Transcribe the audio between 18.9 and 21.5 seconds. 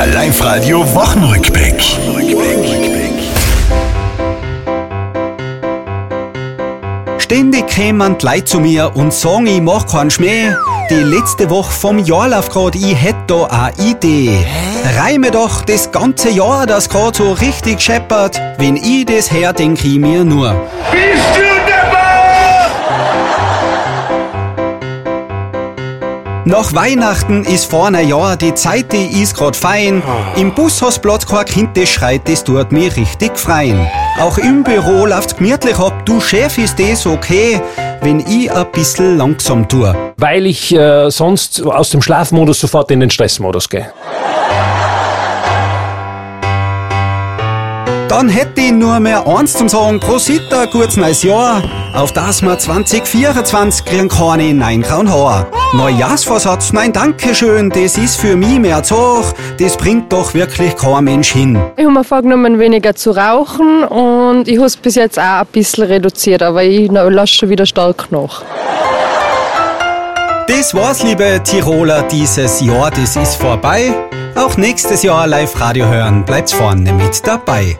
das her, denk ich mir nur. Bist